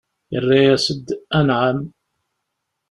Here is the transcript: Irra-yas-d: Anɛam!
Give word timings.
Irra-yas-d: 0.35 1.07
Anɛam! 1.37 1.79